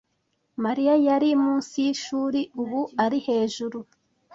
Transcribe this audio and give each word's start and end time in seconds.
Mariya 0.63 0.93
yari 1.07 1.29
munsi 1.43 1.73
yishuri. 1.85 2.41
Ubu 2.61 2.79
ari 3.03 3.19
hejuru. 3.27 3.79